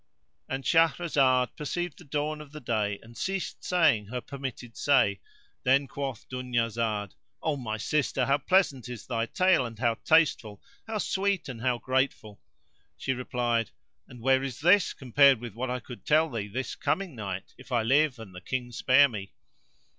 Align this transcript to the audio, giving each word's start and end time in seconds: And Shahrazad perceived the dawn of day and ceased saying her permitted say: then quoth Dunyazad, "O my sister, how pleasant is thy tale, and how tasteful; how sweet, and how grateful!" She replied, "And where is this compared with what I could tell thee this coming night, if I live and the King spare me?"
And 0.49 0.63
Shahrazad 0.63 1.55
perceived 1.55 1.99
the 1.99 2.03
dawn 2.05 2.41
of 2.41 2.65
day 2.65 2.97
and 3.03 3.15
ceased 3.15 3.63
saying 3.63 4.07
her 4.07 4.19
permitted 4.19 4.75
say: 4.75 5.19
then 5.61 5.85
quoth 5.87 6.27
Dunyazad, 6.27 7.13
"O 7.43 7.55
my 7.55 7.77
sister, 7.77 8.25
how 8.25 8.39
pleasant 8.39 8.89
is 8.89 9.05
thy 9.05 9.27
tale, 9.27 9.63
and 9.63 9.77
how 9.77 9.93
tasteful; 10.03 10.59
how 10.87 10.97
sweet, 10.97 11.47
and 11.47 11.61
how 11.61 11.77
grateful!" 11.77 12.41
She 12.97 13.13
replied, 13.13 13.69
"And 14.07 14.21
where 14.21 14.41
is 14.41 14.61
this 14.61 14.91
compared 14.95 15.39
with 15.39 15.53
what 15.53 15.69
I 15.69 15.79
could 15.79 16.03
tell 16.03 16.31
thee 16.31 16.47
this 16.47 16.73
coming 16.73 17.13
night, 17.13 17.53
if 17.59 17.71
I 17.71 17.83
live 17.83 18.17
and 18.17 18.33
the 18.33 18.41
King 18.41 18.71
spare 18.71 19.07
me?" 19.07 19.33